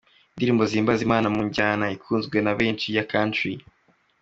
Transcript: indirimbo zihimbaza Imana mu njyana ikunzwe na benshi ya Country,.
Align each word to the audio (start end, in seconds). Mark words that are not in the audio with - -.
indirimbo 0.35 0.63
zihimbaza 0.69 1.01
Imana 1.07 1.27
mu 1.35 1.41
njyana 1.47 1.85
ikunzwe 1.95 2.37
na 2.45 2.53
benshi 2.59 2.87
ya 2.95 3.07
Country,. 3.11 3.53